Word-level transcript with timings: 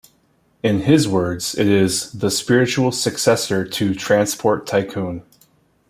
In 0.63 0.79
his 0.79 1.07
words, 1.07 1.53
it 1.53 1.67
is 1.67 2.11
"the 2.11 2.31
spiritual 2.31 2.91
successor 2.91 3.63
to 3.67 3.93
"Transport 3.93 4.65
Tycoon". 4.65 5.21